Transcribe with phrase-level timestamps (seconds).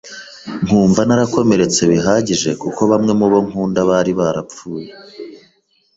[0.65, 4.89] nkumva narakomeretse bihagije kuko bamwe mu bo nkunda bari barapfuye.